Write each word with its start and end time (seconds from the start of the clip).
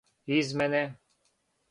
измене 0.37 0.83